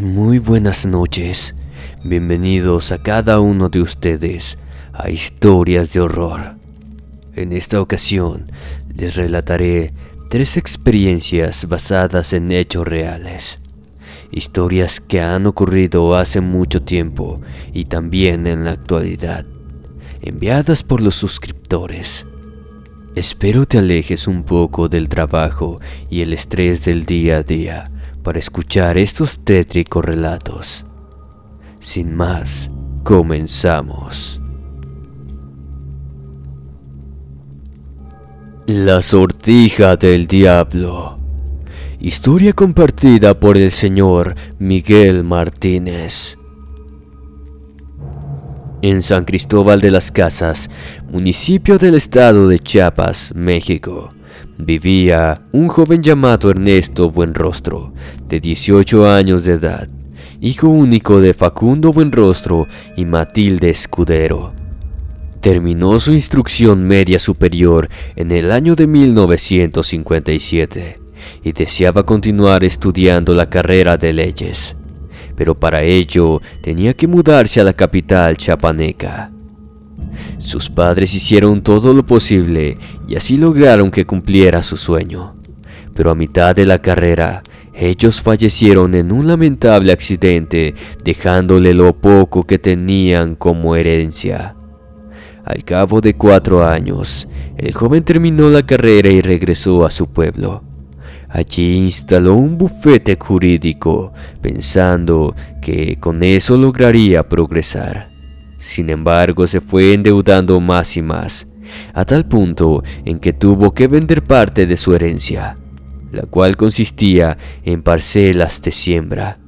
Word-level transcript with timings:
Muy 0.00 0.38
buenas 0.38 0.84
noches. 0.84 1.54
Bienvenidos 2.04 2.92
a 2.92 3.02
cada 3.02 3.40
uno 3.40 3.70
de 3.70 3.80
ustedes 3.80 4.58
a 4.92 5.08
Historias 5.08 5.94
de 5.94 6.00
Horror. 6.00 6.56
En 7.34 7.50
esta 7.52 7.80
ocasión 7.80 8.44
les 8.94 9.16
relataré 9.16 9.94
tres 10.28 10.58
experiencias 10.58 11.66
basadas 11.66 12.34
en 12.34 12.52
hechos 12.52 12.86
reales. 12.86 13.58
Historias 14.30 15.00
que 15.00 15.22
han 15.22 15.46
ocurrido 15.46 16.14
hace 16.14 16.42
mucho 16.42 16.82
tiempo 16.82 17.40
y 17.72 17.86
también 17.86 18.46
en 18.46 18.66
la 18.66 18.72
actualidad, 18.72 19.46
enviadas 20.20 20.82
por 20.82 21.00
los 21.00 21.14
suscriptores. 21.14 22.26
Espero 23.14 23.64
te 23.64 23.78
alejes 23.78 24.28
un 24.28 24.44
poco 24.44 24.90
del 24.90 25.08
trabajo 25.08 25.80
y 26.10 26.20
el 26.20 26.34
estrés 26.34 26.84
del 26.84 27.06
día 27.06 27.38
a 27.38 27.42
día 27.42 27.90
para 28.26 28.40
escuchar 28.40 28.98
estos 28.98 29.38
tétricos 29.44 30.04
relatos. 30.04 30.84
Sin 31.78 32.12
más, 32.12 32.72
comenzamos. 33.04 34.40
La 38.66 39.00
sortija 39.00 39.94
del 39.94 40.26
diablo. 40.26 41.20
Historia 42.00 42.52
compartida 42.52 43.38
por 43.38 43.56
el 43.56 43.70
señor 43.70 44.34
Miguel 44.58 45.22
Martínez. 45.22 46.36
En 48.82 49.02
San 49.02 49.24
Cristóbal 49.24 49.80
de 49.80 49.92
las 49.92 50.10
Casas, 50.10 50.68
municipio 51.12 51.78
del 51.78 51.94
estado 51.94 52.48
de 52.48 52.58
Chiapas, 52.58 53.32
México, 53.36 54.10
vivía 54.58 55.42
un 55.52 55.68
joven 55.68 56.02
llamado 56.02 56.50
Ernesto 56.50 57.10
Buenrostro, 57.10 57.92
de 58.28 58.40
18 58.40 59.08
años 59.08 59.44
de 59.44 59.52
edad, 59.52 59.88
hijo 60.40 60.68
único 60.68 61.20
de 61.20 61.34
Facundo 61.34 61.92
Buenrostro 61.92 62.66
y 62.96 63.04
Matilde 63.04 63.70
Escudero. 63.70 64.52
Terminó 65.40 65.98
su 65.98 66.12
instrucción 66.12 66.86
media 66.86 67.18
superior 67.18 67.88
en 68.16 68.32
el 68.32 68.50
año 68.50 68.74
de 68.74 68.86
1957 68.86 71.00
y 71.44 71.52
deseaba 71.52 72.04
continuar 72.04 72.64
estudiando 72.64 73.34
la 73.34 73.48
carrera 73.48 73.96
de 73.96 74.12
leyes, 74.12 74.76
pero 75.36 75.54
para 75.54 75.82
ello 75.82 76.40
tenía 76.62 76.94
que 76.94 77.06
mudarse 77.06 77.60
a 77.60 77.64
la 77.64 77.74
capital 77.74 78.36
chapaneca. 78.36 79.30
Sus 80.38 80.70
padres 80.70 81.14
hicieron 81.14 81.62
todo 81.62 81.92
lo 81.92 82.04
posible 82.04 82.76
y 83.08 83.16
así 83.16 83.36
lograron 83.36 83.90
que 83.90 84.06
cumpliera 84.06 84.62
su 84.62 84.76
sueño, 84.76 85.36
pero 85.94 86.10
a 86.10 86.14
mitad 86.14 86.54
de 86.54 86.66
la 86.66 86.78
carrera 86.78 87.42
ellos 87.78 88.22
fallecieron 88.22 88.94
en 88.94 89.12
un 89.12 89.26
lamentable 89.26 89.92
accidente 89.92 90.74
dejándole 91.04 91.74
lo 91.74 91.92
poco 91.92 92.42
que 92.42 92.58
tenían 92.58 93.34
como 93.34 93.76
herencia. 93.76 94.54
Al 95.44 95.62
cabo 95.62 96.00
de 96.00 96.14
cuatro 96.14 96.66
años, 96.66 97.28
el 97.58 97.74
joven 97.74 98.02
terminó 98.02 98.48
la 98.48 98.64
carrera 98.64 99.10
y 99.10 99.20
regresó 99.20 99.84
a 99.84 99.90
su 99.90 100.08
pueblo. 100.08 100.64
Allí 101.28 101.76
instaló 101.76 102.34
un 102.34 102.56
bufete 102.56 103.16
jurídico, 103.20 104.12
pensando 104.40 105.34
que 105.60 105.98
con 106.00 106.22
eso 106.22 106.56
lograría 106.56 107.28
progresar. 107.28 108.15
Sin 108.66 108.90
embargo, 108.90 109.46
se 109.46 109.60
fue 109.60 109.94
endeudando 109.94 110.58
más 110.58 110.96
y 110.96 111.02
más, 111.02 111.46
a 111.94 112.04
tal 112.04 112.26
punto 112.26 112.82
en 113.04 113.20
que 113.20 113.32
tuvo 113.32 113.72
que 113.72 113.86
vender 113.86 114.24
parte 114.24 114.66
de 114.66 114.76
su 114.76 114.92
herencia, 114.92 115.56
la 116.10 116.22
cual 116.22 116.56
consistía 116.56 117.38
en 117.62 117.84
parcelas 117.84 118.60
de 118.62 118.72
siembra 118.72 119.38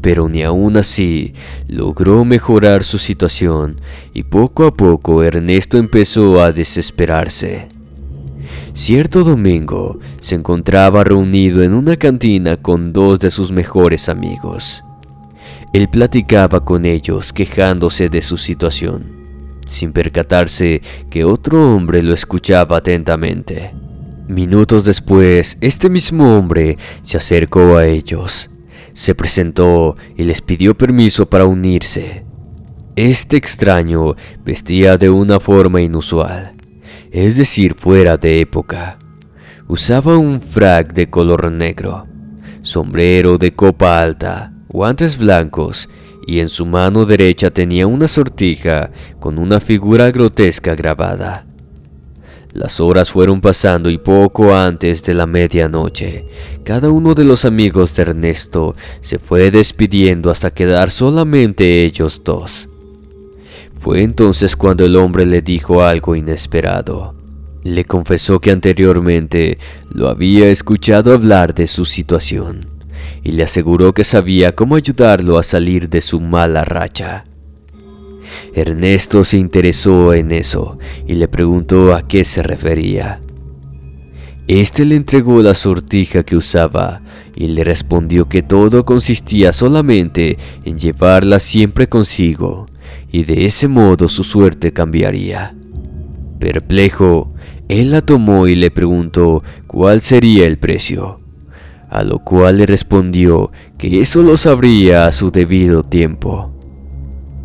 pero 0.00 0.30
ni 0.30 0.42
aún 0.42 0.78
así 0.78 1.34
logró 1.68 2.24
mejorar 2.24 2.84
su 2.84 2.96
situación 2.96 3.78
y 4.14 4.22
poco 4.22 4.64
a 4.64 4.74
poco 4.74 5.22
Ernesto 5.22 5.76
empezó 5.76 6.42
a 6.42 6.52
desesperarse. 6.52 7.68
Cierto 8.72 9.22
domingo 9.22 9.98
se 10.18 10.36
encontraba 10.36 11.04
reunido 11.04 11.62
en 11.62 11.74
una 11.74 11.96
cantina 11.96 12.56
con 12.56 12.94
dos 12.94 13.18
de 13.18 13.30
sus 13.30 13.52
mejores 13.52 14.08
amigos. 14.08 14.82
Él 15.72 15.88
platicaba 15.88 16.64
con 16.64 16.84
ellos 16.84 17.32
quejándose 17.32 18.08
de 18.08 18.22
su 18.22 18.36
situación, 18.36 19.60
sin 19.66 19.92
percatarse 19.92 20.82
que 21.10 21.24
otro 21.24 21.74
hombre 21.74 22.02
lo 22.02 22.12
escuchaba 22.12 22.78
atentamente. 22.78 23.72
Minutos 24.28 24.84
después, 24.84 25.58
este 25.60 25.88
mismo 25.88 26.36
hombre 26.36 26.76
se 27.02 27.16
acercó 27.16 27.76
a 27.76 27.86
ellos 27.86 28.50
se 28.92 29.14
presentó 29.14 29.96
y 30.16 30.24
les 30.24 30.42
pidió 30.42 30.76
permiso 30.76 31.26
para 31.28 31.46
unirse. 31.46 32.24
Este 32.96 33.36
extraño 33.36 34.14
vestía 34.44 34.96
de 34.96 35.10
una 35.10 35.40
forma 35.40 35.80
inusual, 35.80 36.54
es 37.10 37.36
decir, 37.36 37.74
fuera 37.74 38.16
de 38.16 38.40
época. 38.40 38.98
Usaba 39.68 40.18
un 40.18 40.40
frac 40.40 40.92
de 40.92 41.08
color 41.08 41.50
negro, 41.50 42.06
sombrero 42.62 43.38
de 43.38 43.52
copa 43.52 44.02
alta, 44.02 44.52
guantes 44.72 45.18
blancos 45.18 45.88
y 46.26 46.38
en 46.38 46.48
su 46.48 46.64
mano 46.64 47.04
derecha 47.04 47.50
tenía 47.50 47.88
una 47.88 48.06
sortija 48.06 48.90
con 49.18 49.38
una 49.38 49.58
figura 49.58 50.10
grotesca 50.12 50.76
grabada. 50.76 51.46
Las 52.52 52.80
horas 52.80 53.10
fueron 53.10 53.40
pasando 53.40 53.90
y 53.90 53.98
poco 53.98 54.54
antes 54.54 55.02
de 55.04 55.14
la 55.14 55.26
medianoche, 55.26 56.24
cada 56.64 56.88
uno 56.88 57.14
de 57.14 57.24
los 57.24 57.44
amigos 57.44 57.94
de 57.94 58.02
Ernesto 58.02 58.76
se 59.00 59.18
fue 59.18 59.50
despidiendo 59.50 60.30
hasta 60.30 60.52
quedar 60.52 60.90
solamente 60.90 61.84
ellos 61.84 62.22
dos. 62.24 62.68
Fue 63.76 64.02
entonces 64.02 64.56
cuando 64.56 64.84
el 64.84 64.96
hombre 64.96 65.26
le 65.26 65.42
dijo 65.42 65.82
algo 65.82 66.14
inesperado. 66.14 67.14
Le 67.62 67.84
confesó 67.84 68.40
que 68.40 68.50
anteriormente 68.50 69.58
lo 69.90 70.08
había 70.08 70.48
escuchado 70.48 71.12
hablar 71.12 71.54
de 71.54 71.66
su 71.66 71.84
situación 71.84 72.79
y 73.22 73.32
le 73.32 73.44
aseguró 73.44 73.92
que 73.92 74.04
sabía 74.04 74.52
cómo 74.52 74.76
ayudarlo 74.76 75.38
a 75.38 75.42
salir 75.42 75.88
de 75.88 76.00
su 76.00 76.20
mala 76.20 76.64
racha. 76.64 77.24
Ernesto 78.54 79.24
se 79.24 79.38
interesó 79.38 80.14
en 80.14 80.32
eso 80.32 80.78
y 81.06 81.14
le 81.14 81.28
preguntó 81.28 81.94
a 81.94 82.06
qué 82.06 82.24
se 82.24 82.42
refería. 82.42 83.20
Este 84.46 84.84
le 84.84 84.96
entregó 84.96 85.42
la 85.42 85.54
sortija 85.54 86.24
que 86.24 86.36
usaba 86.36 87.02
y 87.36 87.48
le 87.48 87.62
respondió 87.62 88.28
que 88.28 88.42
todo 88.42 88.84
consistía 88.84 89.52
solamente 89.52 90.38
en 90.64 90.78
llevarla 90.78 91.38
siempre 91.38 91.88
consigo 91.88 92.66
y 93.12 93.24
de 93.24 93.46
ese 93.46 93.68
modo 93.68 94.08
su 94.08 94.24
suerte 94.24 94.72
cambiaría. 94.72 95.54
Perplejo, 96.40 97.32
él 97.68 97.92
la 97.92 98.00
tomó 98.00 98.48
y 98.48 98.56
le 98.56 98.72
preguntó 98.72 99.44
cuál 99.68 100.00
sería 100.00 100.46
el 100.46 100.58
precio, 100.58 101.19
a 101.90 102.04
lo 102.04 102.20
cual 102.20 102.58
le 102.58 102.66
respondió 102.66 103.50
que 103.76 104.00
eso 104.00 104.22
lo 104.22 104.36
sabría 104.36 105.06
a 105.06 105.12
su 105.12 105.30
debido 105.30 105.82
tiempo. 105.82 106.52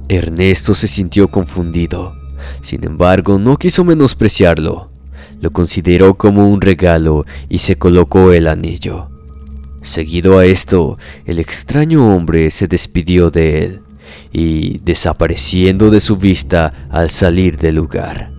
Ernesto 0.07 0.75
se 0.75 0.87
sintió 0.87 1.27
confundido. 1.27 2.15
Sin 2.61 2.85
embargo, 2.85 3.39
no 3.39 3.57
quiso 3.57 3.83
menospreciarlo. 3.83 4.91
Lo 5.41 5.51
consideró 5.51 6.13
como 6.13 6.47
un 6.47 6.61
regalo 6.61 7.25
y 7.49 7.57
se 7.57 7.77
colocó 7.77 8.31
el 8.31 8.47
anillo. 8.47 9.09
Seguido 9.81 10.37
a 10.37 10.45
esto, 10.45 10.97
el 11.25 11.39
extraño 11.39 12.15
hombre 12.15 12.51
se 12.51 12.67
despidió 12.67 13.31
de 13.31 13.63
él 13.63 13.81
y 14.31 14.79
desapareciendo 14.79 15.89
de 15.89 15.99
su 15.99 16.17
vista 16.17 16.87
al 16.89 17.09
salir 17.09 17.57
del 17.57 17.75
lugar. 17.75 18.34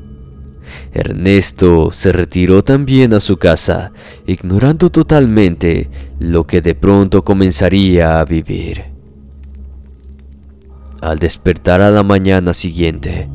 Ernesto 0.97 1.93
se 1.93 2.11
retiró 2.11 2.65
también 2.65 3.13
a 3.13 3.21
su 3.21 3.37
casa, 3.37 3.93
ignorando 4.27 4.89
totalmente 4.89 5.91
lo 6.19 6.47
que 6.47 6.63
de 6.63 6.75
pronto 6.75 7.23
comenzaría 7.23 8.19
a 8.19 8.25
vivir. 8.25 8.85
Al 11.03 11.19
despertar 11.19 11.83
a 11.83 11.91
la 11.91 12.03
mañana 12.03 12.55
siguiente, 12.55 13.29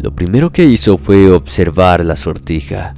lo 0.00 0.14
primero 0.14 0.52
que 0.52 0.64
hizo 0.64 0.98
fue 0.98 1.32
observar 1.32 2.04
la 2.04 2.14
sortija. 2.14 2.94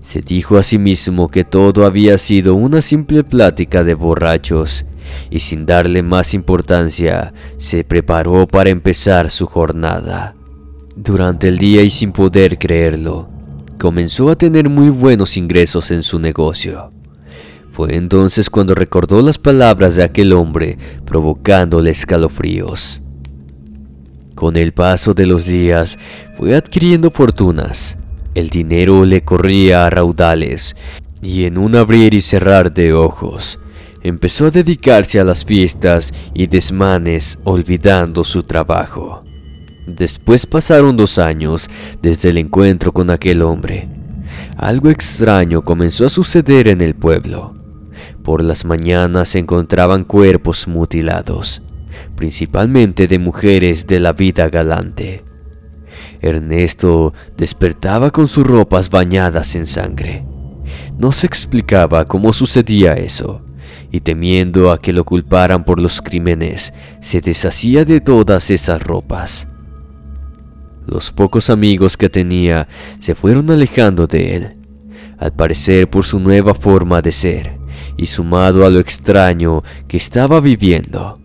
Se 0.00 0.22
dijo 0.22 0.56
a 0.56 0.62
sí 0.62 0.78
mismo 0.78 1.28
que 1.28 1.44
todo 1.44 1.84
había 1.84 2.16
sido 2.16 2.54
una 2.54 2.80
simple 2.80 3.22
plática 3.22 3.84
de 3.84 3.92
borrachos 3.92 4.86
y 5.28 5.40
sin 5.40 5.66
darle 5.66 6.02
más 6.02 6.32
importancia, 6.32 7.34
se 7.58 7.84
preparó 7.84 8.46
para 8.46 8.70
empezar 8.70 9.30
su 9.30 9.44
jornada. 9.44 10.34
Durante 10.96 11.48
el 11.48 11.58
día 11.58 11.82
y 11.82 11.90
sin 11.90 12.12
poder 12.12 12.58
creerlo, 12.58 13.28
comenzó 13.82 14.30
a 14.30 14.36
tener 14.36 14.68
muy 14.68 14.90
buenos 14.90 15.36
ingresos 15.36 15.90
en 15.90 16.04
su 16.04 16.20
negocio. 16.20 16.92
Fue 17.72 17.96
entonces 17.96 18.48
cuando 18.48 18.76
recordó 18.76 19.20
las 19.22 19.40
palabras 19.40 19.96
de 19.96 20.04
aquel 20.04 20.34
hombre, 20.34 20.78
provocándole 21.04 21.90
escalofríos. 21.90 23.02
Con 24.36 24.54
el 24.54 24.70
paso 24.70 25.14
de 25.14 25.26
los 25.26 25.46
días, 25.46 25.98
fue 26.36 26.54
adquiriendo 26.54 27.10
fortunas. 27.10 27.98
El 28.36 28.50
dinero 28.50 29.04
le 29.04 29.24
corría 29.24 29.84
a 29.84 29.90
raudales, 29.90 30.76
y 31.20 31.46
en 31.46 31.58
un 31.58 31.74
abrir 31.74 32.14
y 32.14 32.20
cerrar 32.20 32.72
de 32.72 32.92
ojos, 32.92 33.58
empezó 34.04 34.46
a 34.46 34.50
dedicarse 34.52 35.18
a 35.18 35.24
las 35.24 35.44
fiestas 35.44 36.14
y 36.34 36.46
desmanes 36.46 37.36
olvidando 37.42 38.22
su 38.22 38.44
trabajo. 38.44 39.24
Después 39.96 40.46
pasaron 40.46 40.96
dos 40.96 41.18
años 41.18 41.68
desde 42.00 42.30
el 42.30 42.38
encuentro 42.38 42.92
con 42.92 43.10
aquel 43.10 43.42
hombre. 43.42 43.88
Algo 44.56 44.88
extraño 44.88 45.62
comenzó 45.62 46.06
a 46.06 46.08
suceder 46.08 46.68
en 46.68 46.80
el 46.80 46.94
pueblo. 46.94 47.54
Por 48.24 48.42
las 48.42 48.64
mañanas 48.64 49.30
se 49.30 49.38
encontraban 49.38 50.04
cuerpos 50.04 50.66
mutilados, 50.66 51.60
principalmente 52.16 53.06
de 53.06 53.18
mujeres 53.18 53.86
de 53.86 54.00
la 54.00 54.14
vida 54.14 54.48
galante. 54.48 55.24
Ernesto 56.22 57.12
despertaba 57.36 58.10
con 58.10 58.28
sus 58.28 58.46
ropas 58.46 58.88
bañadas 58.88 59.54
en 59.56 59.66
sangre. 59.66 60.24
No 60.96 61.12
se 61.12 61.26
explicaba 61.26 62.06
cómo 62.06 62.32
sucedía 62.32 62.94
eso, 62.94 63.42
y 63.90 64.00
temiendo 64.00 64.72
a 64.72 64.78
que 64.78 64.94
lo 64.94 65.04
culparan 65.04 65.64
por 65.64 65.78
los 65.80 66.00
crímenes, 66.00 66.72
se 67.00 67.20
deshacía 67.20 67.84
de 67.84 68.00
todas 68.00 68.50
esas 68.50 68.82
ropas. 68.82 69.48
Los 70.86 71.12
pocos 71.12 71.50
amigos 71.50 71.96
que 71.96 72.08
tenía 72.08 72.68
se 72.98 73.14
fueron 73.14 73.50
alejando 73.50 74.06
de 74.06 74.36
él, 74.36 74.56
al 75.18 75.32
parecer 75.32 75.88
por 75.88 76.04
su 76.04 76.18
nueva 76.18 76.54
forma 76.54 77.00
de 77.00 77.12
ser 77.12 77.58
y 77.96 78.06
sumado 78.06 78.66
a 78.66 78.70
lo 78.70 78.80
extraño 78.80 79.62
que 79.86 79.96
estaba 79.96 80.40
viviendo, 80.40 81.20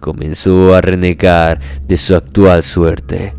comenzó 0.00 0.74
a 0.74 0.80
renegar 0.80 1.60
de 1.86 1.96
su 1.96 2.14
actual 2.14 2.62
suerte. 2.62 3.34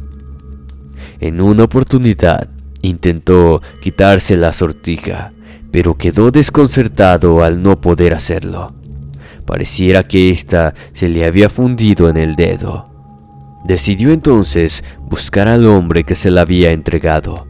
En 1.20 1.42
una 1.42 1.64
oportunidad 1.64 2.50
intentó 2.82 3.62
quitarse 3.82 4.38
la 4.38 4.54
sortija, 4.54 5.34
pero 5.72 5.96
quedó 5.96 6.30
desconcertado 6.30 7.44
al 7.44 7.64
no 7.64 7.82
poder 7.82 8.14
hacerlo. 8.14 8.74
Pareciera 9.46 10.04
que 10.04 10.30
ésta 10.30 10.74
se 10.94 11.08
le 11.08 11.26
había 11.26 11.50
fundido 11.50 12.10
en 12.10 12.18
el 12.18 12.36
dedo. 12.36 12.97
Decidió 13.68 14.12
entonces 14.12 14.82
buscar 15.10 15.50
al 15.50 15.68
hombre 15.68 16.06
que 16.06 16.16
se 16.16 16.32
la 16.32 16.42
había 16.42 16.72
entregado, 16.72 17.48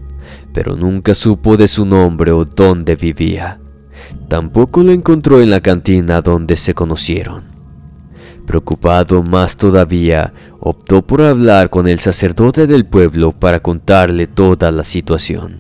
pero 0.52 0.76
nunca 0.76 1.14
supo 1.14 1.58
de 1.58 1.68
su 1.68 1.86
nombre 1.86 2.32
o 2.32 2.44
dónde 2.44 2.96
vivía. 2.96 3.60
Tampoco 4.28 4.82
lo 4.82 4.94
encontró 4.94 5.40
en 5.42 5.52
la 5.52 5.62
cantina 5.62 6.24
donde 6.24 6.56
se 6.56 6.74
conocieron. 6.74 7.44
Preocupado 8.48 9.22
más 9.22 9.58
todavía, 9.58 10.34
optó 10.60 11.04
por 11.04 11.22
hablar 11.22 11.70
con 11.70 11.88
el 11.88 12.00
sacerdote 12.00 12.66
del 12.66 12.88
pueblo 12.88 13.32
para 13.32 13.60
contarle 13.60 14.26
toda 14.26 14.72
la 14.72 14.84
situación. 14.84 15.60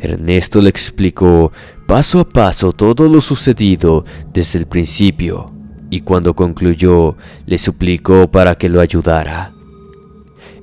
Ernesto 0.00 0.60
le 0.60 0.70
explicó 0.70 1.52
paso 1.86 2.18
a 2.18 2.28
paso 2.28 2.72
todo 2.72 3.08
lo 3.08 3.20
sucedido 3.20 4.04
desde 4.32 4.58
el 4.58 4.66
principio 4.66 5.55
y 5.90 6.00
cuando 6.00 6.34
concluyó 6.34 7.16
le 7.46 7.58
suplicó 7.58 8.30
para 8.30 8.56
que 8.56 8.68
lo 8.68 8.80
ayudara. 8.80 9.52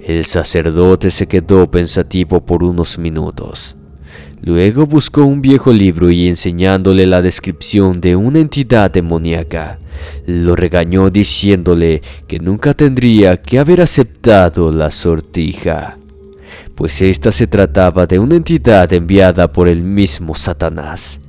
El 0.06 0.26
sacerdote 0.26 1.12
se 1.12 1.28
quedó 1.28 1.72
pensativo 1.72 2.46
por 2.46 2.64
unos 2.64 2.98
minutos. 2.98 3.78
Luego 4.42 4.86
buscó 4.86 5.24
un 5.24 5.42
viejo 5.42 5.72
libro 5.72 6.12
y 6.12 6.28
enseñándole 6.28 7.06
la 7.06 7.22
descripción 7.22 8.02
de 8.02 8.18
una 8.18 8.40
entidad 8.40 8.92
demoníaca, 8.92 9.80
lo 10.26 10.58
regañó 10.58 11.10
diciéndole 11.10 12.02
que 12.28 12.40
nunca 12.40 12.74
tendría 12.74 13.38
que 13.38 13.60
haber 13.60 13.80
aceptado 13.80 14.74
la 14.74 14.92
sortija, 14.92 15.98
pues 16.76 17.02
ésta 17.02 17.32
se 17.32 17.48
trataba 17.48 18.06
de 18.06 18.20
una 18.20 18.36
entidad 18.36 18.92
enviada 18.92 19.50
por 19.54 19.70
el 19.70 19.82
mismo 19.82 20.36
Satanás, 20.36 21.22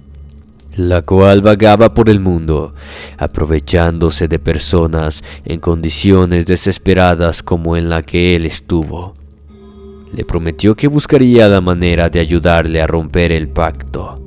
la 0.76 1.02
cual 1.02 1.40
vagaba 1.40 1.94
por 1.94 2.08
el 2.08 2.20
mundo, 2.20 2.74
aprovechándose 3.18 4.28
de 4.28 4.38
personas 4.38 5.22
en 5.44 5.60
condiciones 5.60 6.46
desesperadas 6.46 7.42
como 7.42 7.76
en 7.76 7.88
la 7.88 8.02
que 8.02 8.36
él 8.36 8.46
estuvo 8.46 9.14
le 10.14 10.24
prometió 10.24 10.76
que 10.76 10.86
buscaría 10.86 11.48
la 11.48 11.60
manera 11.60 12.08
de 12.08 12.20
ayudarle 12.20 12.80
a 12.80 12.86
romper 12.86 13.32
el 13.32 13.48
pacto. 13.48 14.20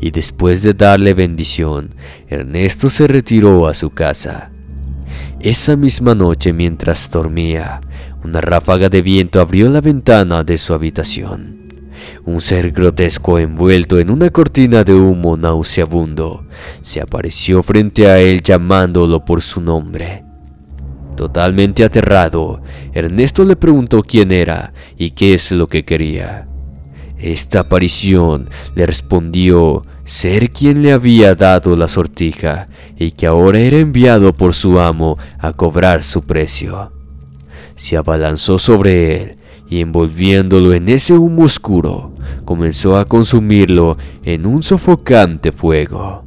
Y 0.00 0.10
después 0.10 0.62
de 0.62 0.74
darle 0.74 1.14
bendición, 1.14 1.94
Ernesto 2.28 2.90
se 2.90 3.06
retiró 3.06 3.66
a 3.66 3.74
su 3.74 3.90
casa. 3.90 4.50
Esa 5.40 5.76
misma 5.76 6.14
noche 6.14 6.52
mientras 6.52 7.10
dormía, 7.10 7.80
una 8.22 8.40
ráfaga 8.40 8.88
de 8.88 9.02
viento 9.02 9.40
abrió 9.40 9.68
la 9.70 9.80
ventana 9.80 10.44
de 10.44 10.58
su 10.58 10.74
habitación. 10.74 11.61
Un 12.24 12.40
ser 12.40 12.70
grotesco 12.70 13.38
envuelto 13.38 13.98
en 13.98 14.10
una 14.10 14.30
cortina 14.30 14.84
de 14.84 14.94
humo 14.94 15.36
nauseabundo 15.36 16.44
se 16.80 17.00
apareció 17.00 17.62
frente 17.62 18.08
a 18.08 18.18
él 18.18 18.42
llamándolo 18.42 19.24
por 19.24 19.42
su 19.42 19.60
nombre. 19.60 20.24
Totalmente 21.16 21.84
aterrado, 21.84 22.62
Ernesto 22.92 23.44
le 23.44 23.56
preguntó 23.56 24.02
quién 24.02 24.32
era 24.32 24.72
y 24.96 25.10
qué 25.10 25.34
es 25.34 25.52
lo 25.52 25.68
que 25.68 25.84
quería. 25.84 26.46
Esta 27.18 27.60
aparición 27.60 28.48
le 28.74 28.86
respondió 28.86 29.82
ser 30.04 30.50
quien 30.50 30.82
le 30.82 30.92
había 30.92 31.34
dado 31.34 31.76
la 31.76 31.86
sortija 31.86 32.68
y 32.96 33.12
que 33.12 33.26
ahora 33.26 33.60
era 33.60 33.78
enviado 33.78 34.32
por 34.32 34.54
su 34.54 34.80
amo 34.80 35.18
a 35.38 35.52
cobrar 35.52 36.02
su 36.02 36.22
precio. 36.22 36.92
Se 37.76 37.96
abalanzó 37.96 38.58
sobre 38.58 39.22
él 39.22 39.36
y 39.72 39.80
envolviéndolo 39.80 40.74
en 40.74 40.90
ese 40.90 41.14
humo 41.14 41.44
oscuro, 41.44 42.12
comenzó 42.44 42.98
a 42.98 43.06
consumirlo 43.06 43.96
en 44.22 44.44
un 44.44 44.62
sofocante 44.62 45.50
fuego. 45.50 46.26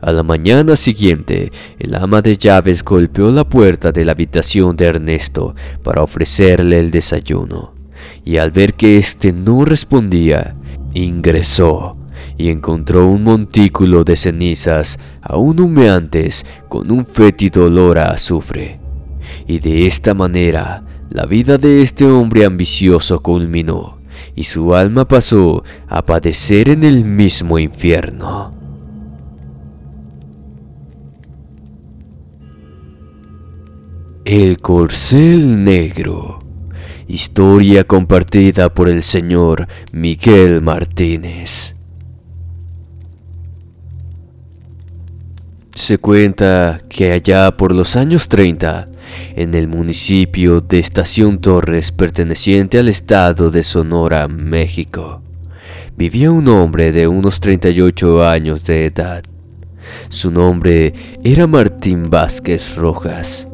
A 0.00 0.10
la 0.10 0.24
mañana 0.24 0.74
siguiente, 0.74 1.52
el 1.78 1.94
ama 1.94 2.20
de 2.20 2.36
llaves 2.36 2.82
golpeó 2.82 3.30
la 3.30 3.48
puerta 3.48 3.92
de 3.92 4.04
la 4.04 4.10
habitación 4.10 4.76
de 4.76 4.86
Ernesto 4.86 5.54
para 5.84 6.02
ofrecerle 6.02 6.80
el 6.80 6.90
desayuno, 6.90 7.74
y 8.24 8.38
al 8.38 8.50
ver 8.50 8.74
que 8.74 8.98
éste 8.98 9.32
no 9.32 9.64
respondía, 9.64 10.56
ingresó 10.94 11.96
y 12.36 12.48
encontró 12.48 13.06
un 13.06 13.22
montículo 13.22 14.02
de 14.02 14.16
cenizas 14.16 14.98
aún 15.22 15.60
humeantes 15.60 16.44
con 16.68 16.90
un 16.90 17.06
fétido 17.06 17.66
olor 17.66 18.00
a 18.00 18.10
azufre. 18.10 18.80
Y 19.46 19.60
de 19.60 19.86
esta 19.86 20.12
manera, 20.12 20.82
la 21.10 21.24
vida 21.26 21.58
de 21.58 21.82
este 21.82 22.04
hombre 22.04 22.44
ambicioso 22.44 23.22
culminó, 23.22 23.98
y 24.34 24.44
su 24.44 24.74
alma 24.74 25.06
pasó 25.06 25.64
a 25.88 26.02
padecer 26.02 26.68
en 26.68 26.84
el 26.84 27.04
mismo 27.04 27.58
infierno. 27.58 28.54
El 34.24 34.58
Corcel 34.58 35.64
Negro. 35.64 36.40
Historia 37.06 37.84
compartida 37.84 38.74
por 38.74 38.90
el 38.90 39.02
señor 39.02 39.66
Miguel 39.92 40.60
Martínez. 40.60 41.74
Se 45.74 45.96
cuenta 45.96 46.80
que 46.90 47.12
allá 47.12 47.56
por 47.56 47.74
los 47.74 47.96
años 47.96 48.28
30, 48.28 48.90
en 49.36 49.54
el 49.54 49.68
municipio 49.68 50.60
de 50.60 50.78
Estación 50.78 51.38
Torres 51.38 51.92
perteneciente 51.92 52.78
al 52.78 52.88
estado 52.88 53.50
de 53.50 53.62
Sonora, 53.62 54.28
México, 54.28 55.22
vivía 55.96 56.30
un 56.30 56.48
hombre 56.48 56.92
de 56.92 57.08
unos 57.08 57.40
38 57.40 58.26
años 58.26 58.64
de 58.64 58.86
edad. 58.86 59.22
Su 60.08 60.30
nombre 60.30 60.92
era 61.24 61.46
Martín 61.46 62.10
Vázquez 62.10 62.76
Rojas. 62.76 63.48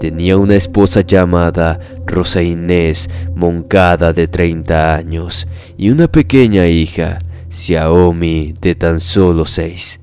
Tenía 0.00 0.36
una 0.36 0.56
esposa 0.56 1.00
llamada 1.00 1.80
Rosa 2.06 2.42
Inés 2.42 3.08
Moncada 3.34 4.12
de 4.12 4.26
30 4.26 4.94
años 4.94 5.46
y 5.78 5.90
una 5.90 6.08
pequeña 6.08 6.66
hija, 6.66 7.20
Xiaomi, 7.48 8.54
de 8.60 8.74
tan 8.74 9.00
solo 9.00 9.46
6. 9.46 10.00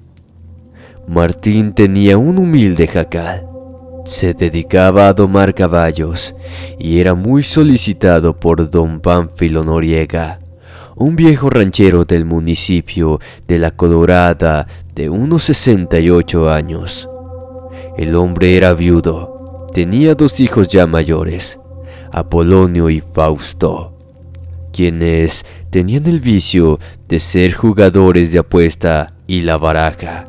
Martín 1.07 1.73
tenía 1.73 2.17
un 2.17 2.37
humilde 2.37 2.87
jacal. 2.87 3.50
Se 4.03 4.33
dedicaba 4.33 5.07
a 5.07 5.13
domar 5.13 5.53
caballos 5.53 6.33
y 6.79 6.99
era 6.99 7.13
muy 7.13 7.43
solicitado 7.43 8.35
por 8.39 8.69
don 8.69 8.99
Pánfilo 8.99 9.63
Noriega, 9.63 10.39
un 10.95 11.15
viejo 11.15 11.49
ranchero 11.49 12.03
del 12.03 12.25
municipio 12.25 13.19
de 13.47 13.59
La 13.59 13.71
Colorada 13.71 14.67
de 14.95 15.09
unos 15.09 15.43
68 15.43 16.49
años. 16.49 17.07
El 17.95 18.15
hombre 18.15 18.57
era 18.57 18.73
viudo, 18.73 19.67
tenía 19.71 20.15
dos 20.15 20.39
hijos 20.39 20.67
ya 20.67 20.87
mayores, 20.87 21.59
Apolonio 22.11 22.89
y 22.89 23.01
Fausto, 23.01 23.97
quienes 24.73 25.45
tenían 25.69 26.07
el 26.07 26.21
vicio 26.21 26.79
de 27.07 27.19
ser 27.19 27.53
jugadores 27.53 28.31
de 28.31 28.39
apuesta 28.39 29.13
y 29.27 29.41
la 29.41 29.57
baraja. 29.57 30.25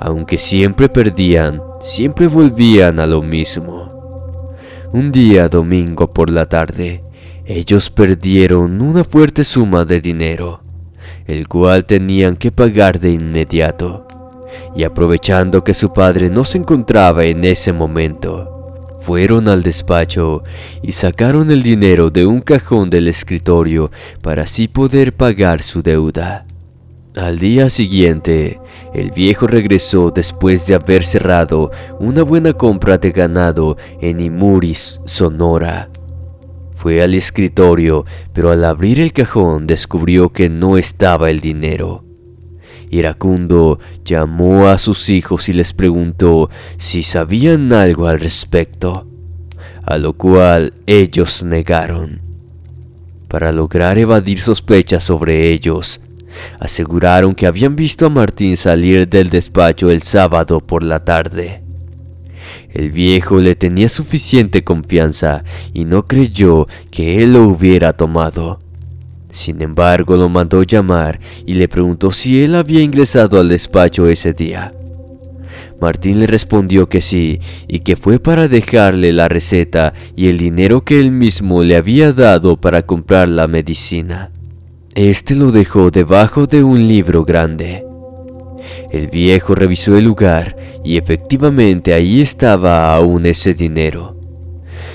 Aunque 0.00 0.38
siempre 0.38 0.88
perdían, 0.88 1.62
siempre 1.84 2.28
volvían 2.28 2.98
a 2.98 3.06
lo 3.06 3.20
mismo. 3.20 4.54
Un 4.92 5.12
día 5.12 5.50
domingo 5.50 6.10
por 6.14 6.30
la 6.30 6.46
tarde, 6.46 7.04
ellos 7.44 7.90
perdieron 7.90 8.80
una 8.80 9.04
fuerte 9.04 9.44
suma 9.44 9.84
de 9.84 10.00
dinero, 10.00 10.62
el 11.26 11.46
cual 11.46 11.84
tenían 11.84 12.36
que 12.36 12.50
pagar 12.50 12.98
de 12.98 13.10
inmediato. 13.10 14.06
Y 14.74 14.84
aprovechando 14.84 15.62
que 15.62 15.74
su 15.74 15.92
padre 15.92 16.30
no 16.30 16.44
se 16.44 16.56
encontraba 16.56 17.24
en 17.24 17.44
ese 17.44 17.74
momento, 17.74 18.96
fueron 19.02 19.46
al 19.46 19.62
despacho 19.62 20.42
y 20.82 20.92
sacaron 20.92 21.50
el 21.50 21.62
dinero 21.62 22.08
de 22.08 22.24
un 22.24 22.40
cajón 22.40 22.88
del 22.88 23.08
escritorio 23.08 23.90
para 24.22 24.44
así 24.44 24.68
poder 24.68 25.12
pagar 25.12 25.60
su 25.62 25.82
deuda. 25.82 26.46
Al 27.16 27.38
día 27.38 27.70
siguiente, 27.70 28.60
el 28.92 29.10
viejo 29.12 29.46
regresó 29.46 30.10
después 30.10 30.66
de 30.66 30.74
haber 30.74 31.04
cerrado 31.04 31.70
una 32.00 32.22
buena 32.22 32.52
compra 32.52 32.98
de 32.98 33.12
ganado 33.12 33.76
en 34.00 34.20
Imuris, 34.20 35.00
Sonora, 35.04 35.88
fue 36.84 37.02
al 37.02 37.14
escritorio, 37.14 38.04
pero 38.34 38.50
al 38.50 38.62
abrir 38.62 39.00
el 39.00 39.14
cajón 39.14 39.66
descubrió 39.66 40.28
que 40.28 40.50
no 40.50 40.76
estaba 40.76 41.30
el 41.30 41.40
dinero. 41.40 42.04
Iracundo 42.90 43.78
llamó 44.04 44.68
a 44.68 44.76
sus 44.76 45.08
hijos 45.08 45.48
y 45.48 45.54
les 45.54 45.72
preguntó 45.72 46.50
si 46.76 47.02
sabían 47.02 47.72
algo 47.72 48.06
al 48.06 48.20
respecto, 48.20 49.06
a 49.82 49.96
lo 49.96 50.12
cual 50.12 50.74
ellos 50.86 51.42
negaron. 51.42 52.20
Para 53.28 53.50
lograr 53.50 53.96
evadir 53.98 54.38
sospechas 54.38 55.04
sobre 55.04 55.52
ellos, 55.52 56.02
aseguraron 56.58 57.34
que 57.34 57.46
habían 57.46 57.76
visto 57.76 58.06
a 58.06 58.10
Martín 58.10 58.56
salir 58.56 59.08
del 59.08 59.30
despacho 59.30 59.90
el 59.90 60.02
sábado 60.02 60.60
por 60.60 60.82
la 60.82 61.04
tarde. 61.04 61.62
El 62.72 62.90
viejo 62.90 63.38
le 63.38 63.54
tenía 63.54 63.88
suficiente 63.88 64.64
confianza 64.64 65.44
y 65.72 65.84
no 65.84 66.06
creyó 66.06 66.66
que 66.90 67.22
él 67.22 67.34
lo 67.34 67.44
hubiera 67.44 67.92
tomado. 67.92 68.60
Sin 69.30 69.62
embargo, 69.62 70.16
lo 70.16 70.28
mandó 70.28 70.62
llamar 70.62 71.18
y 71.44 71.54
le 71.54 71.68
preguntó 71.68 72.12
si 72.12 72.42
él 72.42 72.54
había 72.54 72.82
ingresado 72.82 73.40
al 73.40 73.48
despacho 73.48 74.08
ese 74.08 74.32
día. 74.32 74.72
Martín 75.80 76.20
le 76.20 76.26
respondió 76.26 76.88
que 76.88 77.00
sí 77.00 77.40
y 77.66 77.80
que 77.80 77.96
fue 77.96 78.18
para 78.18 78.48
dejarle 78.48 79.12
la 79.12 79.28
receta 79.28 79.92
y 80.16 80.28
el 80.28 80.38
dinero 80.38 80.84
que 80.84 81.00
él 81.00 81.10
mismo 81.10 81.62
le 81.62 81.76
había 81.76 82.12
dado 82.12 82.60
para 82.60 82.82
comprar 82.82 83.28
la 83.28 83.46
medicina. 83.48 84.30
Este 84.94 85.34
lo 85.34 85.50
dejó 85.50 85.90
debajo 85.90 86.46
de 86.46 86.62
un 86.62 86.86
libro 86.86 87.24
grande. 87.24 87.84
El 88.92 89.08
viejo 89.08 89.56
revisó 89.56 89.96
el 89.96 90.04
lugar 90.04 90.54
y 90.84 90.98
efectivamente 90.98 91.92
ahí 91.92 92.20
estaba 92.20 92.94
aún 92.94 93.26
ese 93.26 93.54
dinero. 93.54 94.16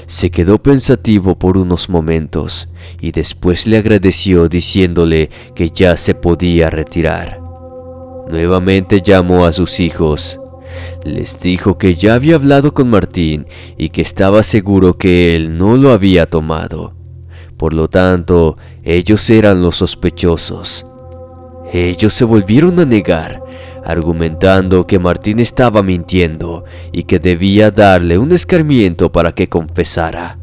Se 0.08 0.32
quedó 0.32 0.63
pensativo 0.63 1.38
por 1.38 1.58
unos 1.58 1.89
momentos 1.89 2.70
y 3.01 3.12
después 3.12 3.68
le 3.68 3.77
agradeció 3.77 4.48
diciéndole 4.48 5.29
que 5.53 5.70
ya 5.70 5.98
se 5.98 6.15
podía 6.15 6.70
retirar. 6.70 7.41
Nuevamente 8.29 9.01
llamó 9.01 9.46
a 9.46 9.51
sus 9.51 9.82
hijos. 9.82 10.39
Les 11.03 11.41
dijo 11.41 11.77
que 11.77 11.96
ya 11.96 12.13
había 12.13 12.36
hablado 12.36 12.74
con 12.74 12.89
Martín 12.89 13.46
y 13.77 13.89
que 13.89 14.01
estaba 14.01 14.44
seguro 14.44 14.98
que 14.98 15.36
él 15.36 15.58
no 15.58 15.75
lo 15.75 15.91
había 15.91 16.25
tomado. 16.25 16.99
Por 17.59 17.73
lo 17.73 17.87
tanto, 17.89 18.57
ellos 18.83 19.29
eran 19.29 19.61
los 19.61 19.75
sospechosos. 19.75 20.87
Ellos 21.71 22.13
se 22.13 22.25
volvieron 22.25 22.79
a 22.79 22.85
negar 22.85 23.43
argumentando 23.83 24.85
que 24.85 24.99
Martín 24.99 25.39
estaba 25.39 25.81
mintiendo 25.83 26.63
y 26.91 27.03
que 27.03 27.19
debía 27.19 27.71
darle 27.71 28.17
un 28.17 28.31
escarmiento 28.31 29.11
para 29.11 29.33
que 29.33 29.47
confesara. 29.47 30.37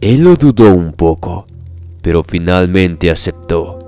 Él 0.00 0.24
lo 0.24 0.36
dudó 0.36 0.72
un 0.72 0.92
poco, 0.92 1.46
pero 2.02 2.22
finalmente 2.22 3.10
aceptó. 3.10 3.78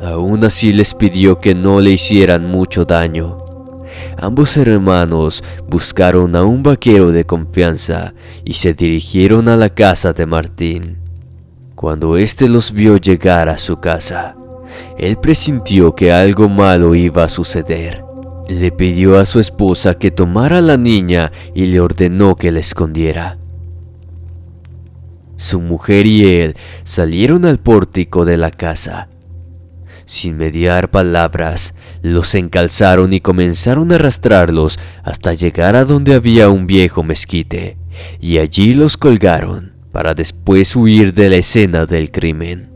Aún 0.00 0.44
así 0.44 0.72
les 0.72 0.94
pidió 0.94 1.40
que 1.40 1.54
no 1.54 1.80
le 1.80 1.90
hicieran 1.90 2.50
mucho 2.50 2.84
daño. 2.84 3.38
Ambos 4.18 4.56
hermanos 4.56 5.42
buscaron 5.68 6.36
a 6.36 6.44
un 6.44 6.62
vaquero 6.62 7.12
de 7.12 7.24
confianza 7.24 8.12
y 8.44 8.54
se 8.54 8.74
dirigieron 8.74 9.48
a 9.48 9.56
la 9.56 9.70
casa 9.70 10.12
de 10.12 10.26
Martín. 10.26 11.05
Cuando 11.76 12.16
éste 12.16 12.48
los 12.48 12.72
vio 12.72 12.96
llegar 12.96 13.50
a 13.50 13.58
su 13.58 13.76
casa, 13.76 14.34
él 14.96 15.18
presintió 15.18 15.94
que 15.94 16.10
algo 16.10 16.48
malo 16.48 16.94
iba 16.94 17.22
a 17.22 17.28
suceder. 17.28 18.02
Le 18.48 18.72
pidió 18.72 19.18
a 19.18 19.26
su 19.26 19.40
esposa 19.40 19.98
que 19.98 20.10
tomara 20.10 20.58
a 20.58 20.62
la 20.62 20.78
niña 20.78 21.32
y 21.54 21.66
le 21.66 21.80
ordenó 21.80 22.34
que 22.34 22.50
la 22.50 22.60
escondiera. 22.60 23.36
Su 25.36 25.60
mujer 25.60 26.06
y 26.06 26.24
él 26.40 26.56
salieron 26.82 27.44
al 27.44 27.58
pórtico 27.58 28.24
de 28.24 28.38
la 28.38 28.50
casa. 28.50 29.10
Sin 30.06 30.38
mediar 30.38 30.90
palabras, 30.90 31.74
los 32.00 32.34
encalzaron 32.34 33.12
y 33.12 33.20
comenzaron 33.20 33.92
a 33.92 33.96
arrastrarlos 33.96 34.78
hasta 35.02 35.34
llegar 35.34 35.76
a 35.76 35.84
donde 35.84 36.14
había 36.14 36.48
un 36.48 36.66
viejo 36.66 37.02
mezquite, 37.02 37.76
y 38.18 38.38
allí 38.38 38.72
los 38.72 38.96
colgaron 38.96 39.75
para 39.96 40.12
después 40.12 40.76
huir 40.76 41.14
de 41.14 41.30
la 41.30 41.36
escena 41.36 41.86
del 41.86 42.10
crimen. 42.10 42.68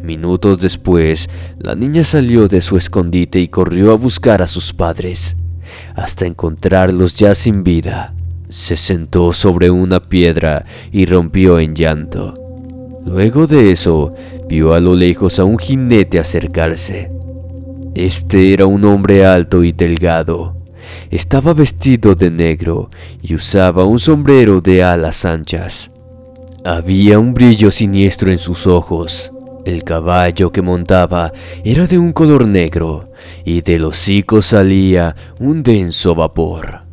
Minutos 0.00 0.58
después, 0.58 1.28
la 1.58 1.74
niña 1.74 2.04
salió 2.04 2.48
de 2.48 2.62
su 2.62 2.78
escondite 2.78 3.38
y 3.38 3.48
corrió 3.48 3.92
a 3.92 3.96
buscar 3.96 4.40
a 4.40 4.48
sus 4.48 4.72
padres, 4.72 5.36
hasta 5.94 6.24
encontrarlos 6.24 7.16
ya 7.16 7.34
sin 7.34 7.64
vida. 7.64 8.14
Se 8.48 8.76
sentó 8.76 9.34
sobre 9.34 9.68
una 9.68 10.00
piedra 10.00 10.64
y 10.90 11.04
rompió 11.04 11.58
en 11.60 11.74
llanto. 11.74 12.32
Luego 13.04 13.46
de 13.46 13.72
eso, 13.72 14.14
vio 14.48 14.72
a 14.72 14.80
lo 14.80 14.94
lejos 14.94 15.38
a 15.38 15.44
un 15.44 15.58
jinete 15.58 16.18
acercarse. 16.18 17.10
Este 17.94 18.54
era 18.54 18.64
un 18.64 18.86
hombre 18.86 19.26
alto 19.26 19.64
y 19.64 19.72
delgado. 19.72 20.55
Estaba 21.10 21.54
vestido 21.54 22.14
de 22.14 22.30
negro 22.30 22.90
y 23.22 23.34
usaba 23.34 23.84
un 23.84 23.98
sombrero 23.98 24.60
de 24.60 24.82
alas 24.82 25.24
anchas. 25.24 25.90
Había 26.64 27.18
un 27.18 27.32
brillo 27.32 27.70
siniestro 27.70 28.32
en 28.32 28.38
sus 28.38 28.66
ojos. 28.66 29.32
El 29.64 29.84
caballo 29.84 30.52
que 30.52 30.62
montaba 30.62 31.32
era 31.64 31.86
de 31.86 31.98
un 31.98 32.12
color 32.12 32.46
negro 32.46 33.10
y 33.44 33.62
del 33.62 33.84
hocico 33.84 34.42
salía 34.42 35.14
un 35.40 35.62
denso 35.62 36.14
vapor. 36.14 36.86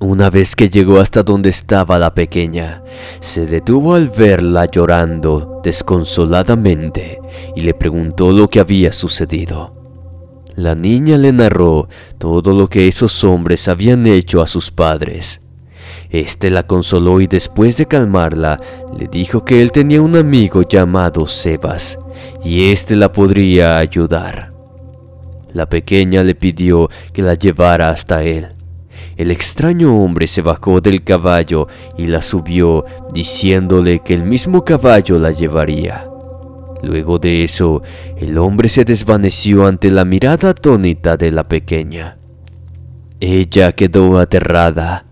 Una 0.00 0.30
vez 0.30 0.56
que 0.56 0.68
llegó 0.68 0.98
hasta 0.98 1.22
donde 1.22 1.50
estaba 1.50 1.96
la 1.98 2.12
pequeña, 2.12 2.82
se 3.20 3.46
detuvo 3.46 3.94
al 3.94 4.08
verla 4.08 4.66
llorando 4.66 5.60
desconsoladamente 5.62 7.20
y 7.54 7.60
le 7.60 7.74
preguntó 7.74 8.32
lo 8.32 8.48
que 8.48 8.58
había 8.58 8.92
sucedido. 8.92 9.81
La 10.54 10.74
niña 10.74 11.16
le 11.16 11.32
narró 11.32 11.88
todo 12.18 12.52
lo 12.52 12.68
que 12.68 12.88
esos 12.88 13.24
hombres 13.24 13.68
habían 13.68 14.06
hecho 14.06 14.42
a 14.42 14.46
sus 14.46 14.70
padres 14.70 15.42
este 16.12 16.50
la 16.50 16.62
consoló 16.62 17.22
y 17.22 17.26
después 17.26 17.78
de 17.78 17.86
calmarla, 17.86 18.60
le 18.96 19.08
dijo 19.08 19.46
que 19.46 19.62
él 19.62 19.72
tenía 19.72 20.02
un 20.02 20.14
amigo 20.14 20.62
llamado 20.62 21.26
Sebas, 21.26 21.98
y 22.44 22.70
éste 22.70 22.96
la 22.96 23.10
podría 23.10 23.78
ayudar. 23.78 24.52
La 25.54 25.70
pequeña 25.70 26.22
le 26.22 26.34
pidió 26.34 26.90
que 27.14 27.22
la 27.22 27.34
llevara 27.34 27.88
hasta 27.88 28.22
él. 28.22 28.48
El 29.16 29.30
extraño 29.30 29.96
hombre 30.02 30.26
se 30.26 30.42
bajó 30.42 30.82
del 30.82 31.02
caballo 31.02 31.66
y 31.96 32.04
la 32.04 32.20
subió, 32.20 32.84
diciéndole 33.14 34.00
que 34.00 34.12
el 34.12 34.22
mismo 34.22 34.64
caballo 34.66 35.18
la 35.18 35.30
llevaría. 35.30 36.11
Luego 36.82 37.18
de 37.18 37.44
eso, 37.44 37.82
el 38.16 38.36
hombre 38.38 38.68
se 38.68 38.84
desvaneció 38.84 39.66
ante 39.66 39.90
la 39.90 40.04
mirada 40.04 40.50
atónita 40.50 41.16
de 41.16 41.30
la 41.30 41.46
pequeña. 41.48 42.18
Ella 43.20 43.72
quedó 43.72 44.18
aterrada 44.18 45.04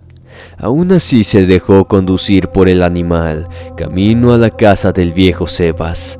Aún 0.59 0.93
así 0.93 1.25
se 1.25 1.47
dejó 1.47 1.87
conducir 1.87 2.49
por 2.49 2.69
el 2.69 2.83
animal, 2.83 3.49
camino 3.77 4.33
a 4.33 4.39
la 4.39 4.50
casa 4.50 4.93
del 4.93 5.12
viejo 5.12 5.47
Sebas. 5.47 6.19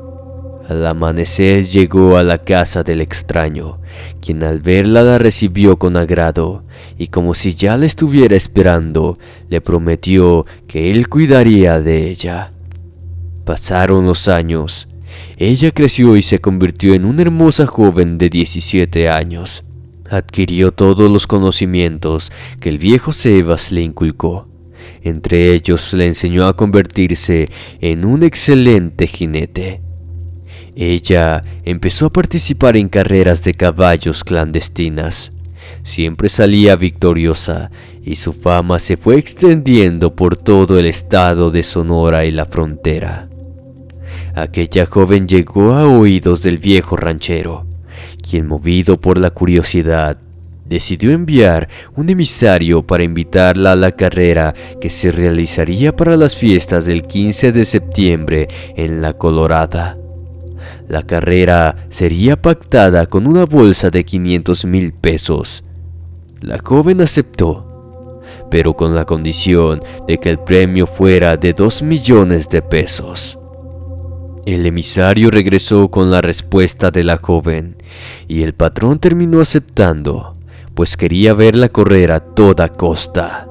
Al 0.69 0.87
amanecer 0.87 1.65
llegó 1.65 2.17
a 2.17 2.23
la 2.23 2.39
casa 2.39 2.83
del 2.83 3.01
extraño, 3.01 3.81
quien 4.21 4.45
al 4.45 4.61
verla 4.61 5.03
la 5.03 5.19
recibió 5.19 5.79
con 5.79 5.97
agrado, 5.97 6.63
y 6.97 7.09
como 7.09 7.35
si 7.35 7.55
ya 7.55 7.77
la 7.77 7.87
estuviera 7.87 8.37
esperando, 8.37 9.19
le 9.49 9.61
prometió 9.61 10.47
que 10.69 10.91
él 10.91 11.09
cuidaría 11.09 11.81
de 11.81 12.09
ella. 12.09 12.53
Pasaron 13.45 14.07
los 14.07 14.29
años. 14.29 14.89
Ella 15.37 15.71
creció 15.71 16.17
y 16.17 16.23
se 16.23 16.41
convirtió 16.41 16.95
en 16.95 17.05
una 17.05 17.23
hermosa 17.23 17.67
joven 17.67 18.19
de 18.19 18.29
17 18.29 19.09
años. 19.09 19.65
Adquirió 20.11 20.73
todos 20.73 21.11
los 21.11 21.27
conocimientos 21.27 22.33
que 22.61 22.69
el 22.69 22.79
viejo 22.79 23.13
Sebas 23.13 23.73
le 23.73 23.83
inculcó. 23.83 24.49
Entre 25.03 25.55
ellos 25.55 25.93
le 25.95 26.07
enseñó 26.09 26.47
a 26.47 26.57
convertirse 26.57 27.49
en 27.81 28.05
un 28.05 28.23
excelente 28.23 29.07
jinete. 29.07 29.81
Ella 30.77 31.43
empezó 31.65 32.07
a 32.07 32.13
participar 32.13 32.77
en 32.77 32.89
carreras 32.89 33.43
de 33.45 33.55
caballos 33.55 34.25
clandestinas. 34.25 35.33
Siempre 35.83 36.29
salía 36.29 36.77
victoriosa 36.77 37.71
y 38.05 38.17
su 38.17 38.33
fama 38.33 38.79
se 38.79 38.97
fue 38.97 39.17
extendiendo 39.17 40.15
por 40.15 40.37
todo 40.37 40.79
el 40.79 40.87
estado 40.87 41.51
de 41.51 41.63
Sonora 41.63 42.25
y 42.25 42.33
la 42.33 42.47
frontera. 42.47 43.30
Aquella 44.41 44.87
joven 44.87 45.29
llegó 45.29 45.75
a 45.75 45.87
oídos 45.87 46.41
del 46.43 46.57
viejo 46.57 46.97
ranchero, 46.97 47.67
quien 48.27 48.47
movido 48.47 48.99
por 48.99 49.19
la 49.19 49.29
curiosidad 49.33 50.17
decidió 50.65 51.11
enviar 51.11 51.69
un 51.95 52.09
emisario 52.09 52.87
para 52.87 53.03
invitarla 53.03 53.73
a 53.73 53.77
la 53.77 53.93
carrera 53.93 54.55
que 54.81 54.89
se 54.89 55.13
realizaría 55.13 55.95
para 55.95 56.17
las 56.17 56.37
fiestas 56.37 56.87
del 56.87 57.03
15 57.03 57.53
de 57.53 57.67
septiembre 57.67 58.49
en 58.77 59.03
La 59.03 59.13
Colorada. 59.13 59.99
La 60.89 61.03
carrera 61.03 61.77
sería 61.91 62.41
pactada 62.41 63.05
con 63.05 63.27
una 63.27 63.45
bolsa 63.45 63.91
de 63.91 64.07
500 64.07 64.65
mil 64.65 64.93
pesos. 64.95 65.65
La 66.41 66.59
joven 66.65 67.03
aceptó, 67.03 68.23
pero 68.51 68.73
con 68.73 68.95
la 68.95 69.05
condición 69.05 69.83
de 70.07 70.17
que 70.17 70.31
el 70.31 70.39
premio 70.39 70.87
fuera 70.87 71.37
de 71.37 71.53
2 71.53 71.83
millones 71.83 72.49
de 72.49 72.63
pesos. 72.63 73.40
El 74.47 74.65
emisario 74.65 75.31
regresó 75.31 75.91
con 75.91 76.11
la 76.11 76.23
respuesta 76.23 76.91
de 76.91 77.05
la 77.05 77.19
joven 77.19 77.77
y 78.27 78.43
el 78.43 78.55
patrón 78.55 78.99
terminó 78.99 79.41
aceptando, 79.41 80.35
pues 80.75 80.97
quería 80.97 81.35
verla 81.35 81.69
correr 81.69 82.11
a 82.11 82.21
toda 82.21 82.69
costa. 82.71 83.47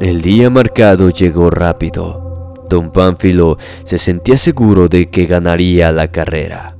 El 0.00 0.22
día 0.22 0.50
marcado 0.50 1.10
llegó 1.10 1.50
rápido. 1.50 2.54
Don 2.70 2.92
Pánfilo 2.92 3.58
se 3.84 3.98
sentía 3.98 4.36
seguro 4.36 4.88
de 4.88 5.10
que 5.10 5.26
ganaría 5.26 5.90
la 5.92 6.08
carrera, 6.08 6.76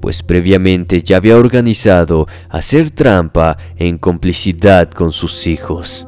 pues 0.00 0.22
previamente 0.22 1.02
ya 1.02 1.18
había 1.18 1.36
organizado 1.36 2.26
hacer 2.48 2.90
trampa 2.90 3.58
en 3.76 3.98
complicidad 3.98 4.90
con 4.90 5.12
sus 5.12 5.46
hijos. 5.46 6.07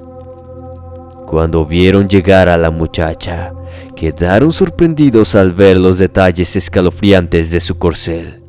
Cuando 1.30 1.64
vieron 1.64 2.08
llegar 2.08 2.48
a 2.48 2.56
la 2.58 2.72
muchacha, 2.72 3.52
quedaron 3.94 4.52
sorprendidos 4.52 5.36
al 5.36 5.52
ver 5.52 5.76
los 5.76 5.96
detalles 5.96 6.56
escalofriantes 6.56 7.52
de 7.52 7.60
su 7.60 7.78
corcel. 7.78 8.42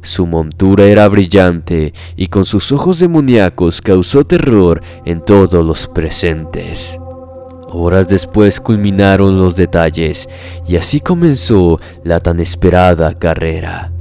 Su 0.00 0.26
montura 0.26 0.84
era 0.84 1.06
brillante 1.08 1.92
y 2.16 2.28
con 2.28 2.46
sus 2.46 2.72
ojos 2.72 3.00
demoníacos 3.00 3.82
causó 3.82 4.24
terror 4.24 4.80
en 5.04 5.20
todos 5.20 5.62
los 5.62 5.88
presentes. 5.88 6.98
Horas 7.68 8.08
después 8.08 8.60
culminaron 8.60 9.38
los 9.38 9.54
detalles 9.54 10.26
y 10.66 10.76
así 10.76 11.00
comenzó 11.00 11.78
la 12.02 12.18
tan 12.20 12.40
esperada 12.40 13.12
carrera. 13.12 13.92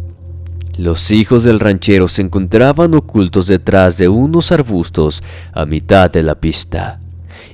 Los 0.77 1.11
hijos 1.11 1.43
del 1.43 1.59
ranchero 1.59 2.07
se 2.07 2.21
encontraban 2.21 2.93
ocultos 2.93 3.47
detrás 3.47 3.97
de 3.97 4.07
unos 4.07 4.53
arbustos 4.53 5.21
a 5.51 5.65
mitad 5.65 6.09
de 6.09 6.23
la 6.23 6.35
pista 6.35 7.00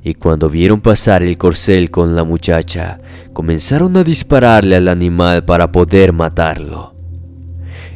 y 0.07 0.13
cuando 0.13 0.49
vieron 0.49 0.79
pasar 0.79 1.21
el 1.21 1.37
corcel 1.37 1.91
con 1.91 2.15
la 2.15 2.23
muchacha, 2.23 2.97
comenzaron 3.33 3.97
a 3.97 4.05
dispararle 4.05 4.77
al 4.77 4.87
animal 4.87 5.43
para 5.43 5.69
poder 5.69 6.13
matarlo. 6.13 6.95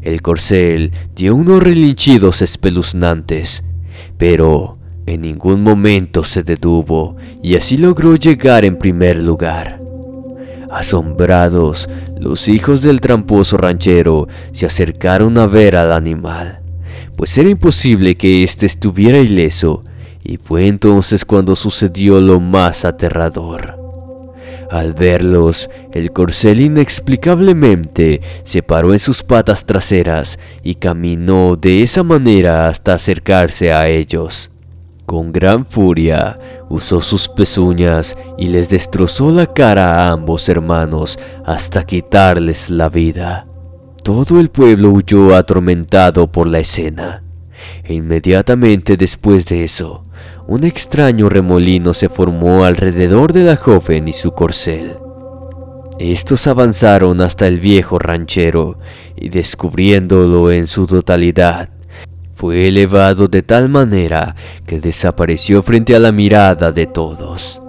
El 0.01 0.21
corcel 0.21 0.91
dio 1.15 1.33
unos 1.33 1.63
relinchidos 1.63 2.41
espeluznantes, 2.41 3.63
pero 4.17 4.77
en 5.05 5.21
ningún 5.21 5.63
momento 5.63 6.25
se 6.25 6.43
detuvo 6.43 7.15
y 7.41 7.55
así 7.55 7.77
logró 7.77 8.17
llegar 8.17 8.65
en 8.65 8.77
primer 8.77 9.15
lugar. 9.15 9.81
Asombrados, 10.69 11.87
los 12.19 12.49
hijos 12.49 12.81
del 12.81 12.99
tramposo 12.99 13.55
ranchero 13.55 14.27
se 14.51 14.65
acercaron 14.65 15.37
a 15.37 15.47
ver 15.47 15.77
al 15.77 15.93
animal, 15.93 16.59
pues 17.15 17.37
era 17.37 17.47
imposible 17.49 18.17
que 18.17 18.43
éste 18.43 18.65
estuviera 18.65 19.17
ileso 19.17 19.85
y 20.23 20.37
fue 20.37 20.67
entonces 20.67 21.25
cuando 21.25 21.55
sucedió 21.55 22.19
lo 22.19 22.39
más 22.39 22.85
aterrador. 22.85 23.79
Al 24.69 24.93
verlos, 24.93 25.69
el 25.91 26.13
corcel 26.13 26.61
inexplicablemente 26.61 28.21
se 28.43 28.63
paró 28.63 28.93
en 28.93 28.99
sus 28.99 29.21
patas 29.21 29.65
traseras 29.65 30.39
y 30.63 30.75
caminó 30.75 31.57
de 31.57 31.83
esa 31.83 32.03
manera 32.03 32.69
hasta 32.69 32.93
acercarse 32.93 33.73
a 33.73 33.89
ellos. 33.89 34.49
Con 35.05 35.33
gran 35.33 35.65
furia, 35.65 36.37
usó 36.69 37.01
sus 37.01 37.27
pezuñas 37.27 38.15
y 38.37 38.47
les 38.47 38.69
destrozó 38.69 39.29
la 39.31 39.45
cara 39.45 40.07
a 40.07 40.11
ambos 40.11 40.47
hermanos 40.47 41.19
hasta 41.45 41.83
quitarles 41.83 42.69
la 42.69 42.87
vida. 42.87 43.45
Todo 44.03 44.39
el 44.39 44.49
pueblo 44.49 44.91
huyó 44.91 45.35
atormentado 45.35 46.31
por 46.31 46.47
la 46.47 46.59
escena. 46.59 47.23
E 47.83 47.93
inmediatamente 47.93 48.95
después 48.95 49.45
de 49.47 49.65
eso, 49.65 50.05
un 50.51 50.65
extraño 50.65 51.29
remolino 51.29 51.93
se 51.93 52.09
formó 52.09 52.65
alrededor 52.65 53.31
de 53.31 53.45
la 53.45 53.55
joven 53.55 54.09
y 54.09 54.11
su 54.11 54.33
corcel. 54.33 54.97
Estos 55.97 56.45
avanzaron 56.45 57.21
hasta 57.21 57.47
el 57.47 57.57
viejo 57.57 57.97
ranchero 57.99 58.77
y 59.15 59.29
descubriéndolo 59.29 60.51
en 60.51 60.67
su 60.67 60.87
totalidad, 60.87 61.69
fue 62.35 62.67
elevado 62.67 63.29
de 63.29 63.43
tal 63.43 63.69
manera 63.69 64.35
que 64.65 64.81
desapareció 64.81 65.63
frente 65.63 65.95
a 65.95 65.99
la 65.99 66.11
mirada 66.11 66.73
de 66.73 66.85
todos. 66.85 67.61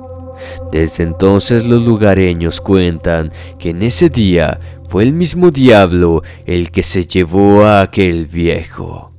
Desde 0.73 1.05
entonces 1.05 1.65
los 1.65 1.87
lugareños 1.87 2.61
cuentan 2.61 3.31
que 3.61 3.71
en 3.71 3.85
ese 3.85 4.09
día 4.09 4.59
fue 4.89 5.05
el 5.05 5.13
mismo 5.13 5.53
diablo 5.53 6.25
el 6.47 6.73
que 6.73 6.83
se 6.83 7.07
llevó 7.07 7.63
a 7.63 7.83
aquel 7.83 8.27
viejo. 8.27 9.12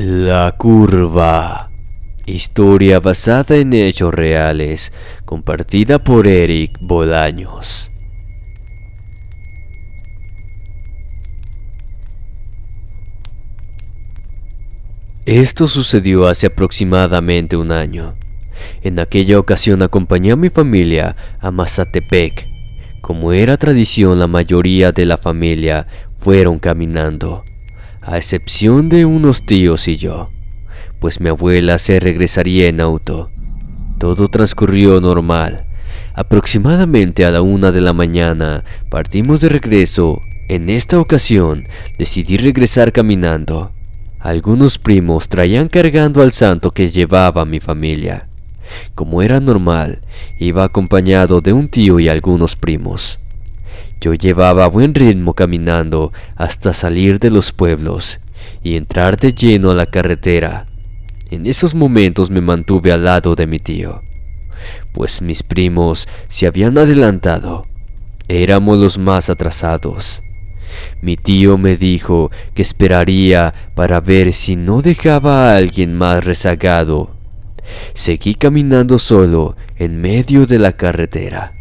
La 0.00 0.54
curva. 0.56 1.72
Historia 2.24 3.00
basada 3.00 3.56
en 3.56 3.72
hechos 3.72 4.14
reales, 4.14 4.92
compartida 5.24 5.98
por 5.98 6.28
Eric 6.28 6.78
Bolaños. 6.80 7.90
Esto 15.26 15.66
sucedió 15.66 16.28
hace 16.28 16.46
aproximadamente 16.46 17.56
un 17.56 17.72
año. 17.72 18.14
En 18.84 19.00
aquella 19.00 19.40
ocasión 19.40 19.82
acompañé 19.82 20.30
a 20.30 20.36
mi 20.36 20.48
familia 20.48 21.16
a 21.40 21.50
Mazatepec. 21.50 22.46
Como 23.00 23.32
era 23.32 23.56
tradición, 23.56 24.20
la 24.20 24.28
mayoría 24.28 24.92
de 24.92 25.06
la 25.06 25.18
familia 25.18 25.88
fueron 26.20 26.60
caminando 26.60 27.42
a 28.08 28.16
excepción 28.16 28.88
de 28.88 29.04
unos 29.04 29.44
tíos 29.44 29.86
y 29.86 29.98
yo, 29.98 30.30
pues 30.98 31.20
mi 31.20 31.28
abuela 31.28 31.76
se 31.76 32.00
regresaría 32.00 32.68
en 32.68 32.80
auto. 32.80 33.30
Todo 34.00 34.28
transcurrió 34.28 34.98
normal. 34.98 35.66
Aproximadamente 36.14 37.26
a 37.26 37.30
la 37.30 37.42
una 37.42 37.70
de 37.70 37.82
la 37.82 37.92
mañana 37.92 38.64
partimos 38.88 39.42
de 39.42 39.50
regreso. 39.50 40.22
En 40.48 40.70
esta 40.70 40.98
ocasión 40.98 41.66
decidí 41.98 42.38
regresar 42.38 42.92
caminando. 42.92 43.72
Algunos 44.18 44.78
primos 44.78 45.28
traían 45.28 45.68
cargando 45.68 46.22
al 46.22 46.32
santo 46.32 46.70
que 46.70 46.90
llevaba 46.90 47.44
mi 47.44 47.60
familia. 47.60 48.26
Como 48.94 49.20
era 49.20 49.38
normal, 49.38 50.00
iba 50.38 50.64
acompañado 50.64 51.42
de 51.42 51.52
un 51.52 51.68
tío 51.68 52.00
y 52.00 52.08
algunos 52.08 52.56
primos. 52.56 53.18
Yo 54.00 54.14
llevaba 54.14 54.68
buen 54.68 54.94
ritmo 54.94 55.34
caminando 55.34 56.12
hasta 56.36 56.72
salir 56.72 57.18
de 57.18 57.30
los 57.30 57.52
pueblos 57.52 58.20
y 58.62 58.76
entrar 58.76 59.18
de 59.18 59.32
lleno 59.32 59.70
a 59.70 59.74
la 59.74 59.86
carretera. 59.86 60.66
En 61.30 61.46
esos 61.46 61.74
momentos 61.74 62.30
me 62.30 62.40
mantuve 62.40 62.92
al 62.92 63.04
lado 63.04 63.34
de 63.34 63.46
mi 63.46 63.58
tío, 63.58 64.02
pues 64.92 65.20
mis 65.20 65.42
primos 65.42 66.08
se 66.28 66.46
habían 66.46 66.78
adelantado. 66.78 67.66
Éramos 68.28 68.78
los 68.78 68.98
más 68.98 69.30
atrasados. 69.30 70.22
Mi 71.00 71.16
tío 71.16 71.58
me 71.58 71.76
dijo 71.76 72.30
que 72.54 72.62
esperaría 72.62 73.52
para 73.74 74.00
ver 74.00 74.32
si 74.32 74.54
no 74.54 74.80
dejaba 74.80 75.50
a 75.50 75.56
alguien 75.56 75.94
más 75.94 76.24
rezagado. 76.24 77.14
Seguí 77.94 78.34
caminando 78.34 78.98
solo 78.98 79.56
en 79.76 80.00
medio 80.00 80.46
de 80.46 80.58
la 80.58 80.72
carretera. 80.72 81.57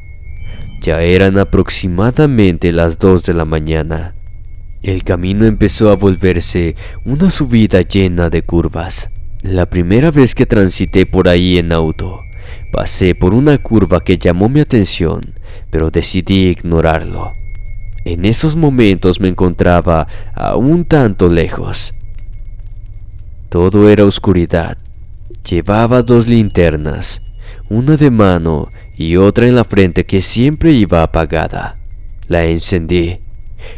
Ya 0.82 1.02
eran 1.02 1.38
aproximadamente 1.38 2.72
las 2.72 3.00
dos 3.00 3.24
de 3.24 3.34
la 3.34 3.46
mañana. 3.46 4.16
El 4.84 5.04
camino 5.04 5.46
empezó 5.46 5.90
a 5.90 5.96
volverse 5.96 6.76
una 7.04 7.30
subida 7.32 7.82
llena 7.82 8.30
de 8.30 8.44
curvas. 8.44 9.10
La 9.42 9.68
primera 9.70 10.12
vez 10.12 10.34
que 10.36 10.46
transité 10.46 11.06
por 11.06 11.28
ahí 11.28 11.58
en 11.58 11.72
auto, 11.72 12.22
Pasé 12.72 13.16
por 13.16 13.34
una 13.34 13.58
curva 13.58 14.02
que 14.02 14.18
llamó 14.18 14.50
mi 14.50 14.60
atención, 14.60 15.22
pero 15.70 15.90
decidí 15.90 16.50
ignorarlo. 16.50 17.32
En 18.04 18.26
esos 18.26 18.56
momentos 18.56 19.20
me 19.20 19.30
encontraba 19.30 20.08
a 20.34 20.56
un 20.56 20.86
tanto 20.86 21.30
lejos. 21.30 21.94
Todo 23.50 23.90
era 23.90 24.06
oscuridad. 24.06 24.78
Llevaba 25.50 26.04
dos 26.04 26.28
linternas, 26.28 27.22
una 27.70 27.98
de 27.98 28.12
mano 28.12 28.72
y 28.96 29.18
otra 29.18 29.48
en 29.48 29.56
la 29.56 29.64
frente 29.64 30.06
que 30.06 30.22
siempre 30.22 30.72
iba 30.72 31.04
apagada. 31.04 31.78
La 32.28 32.46
encendí. 32.46 33.20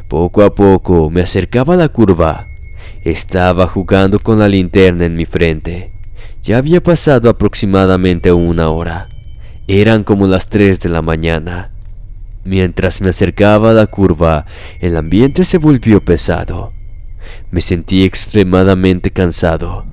Poco 0.08 0.44
a 0.44 0.56
poco 0.56 1.10
me 1.10 1.22
acercaba 1.22 1.74
a 1.74 1.78
la 1.78 1.90
curva. 1.90 2.46
Estaba 3.04 3.68
jugando 3.68 4.20
con 4.20 4.40
la 4.40 4.48
linterna 4.48 5.06
en 5.06 5.16
mi 5.16 5.26
frente. 5.26 5.92
Ya 6.42 6.58
había 6.58 6.82
pasado 6.82 7.30
aproximadamente 7.30 8.32
una 8.32 8.70
hora. 8.70 9.10
Eran 9.68 10.04
como 10.04 10.26
las 10.26 10.48
3 10.48 10.80
de 10.80 10.90
la 10.90 11.02
mañana. 11.02 11.72
Mientras 12.44 13.02
me 13.02 13.10
acercaba 13.10 13.72
a 13.72 13.74
la 13.74 13.88
curva, 13.88 14.46
el 14.80 14.98
ambiente 14.98 15.46
se 15.46 15.58
volvió 15.58 16.04
pesado. 16.04 16.74
Me 17.52 17.62
sentí 17.62 18.04
extremadamente 18.04 19.12
cansado. 19.12 19.86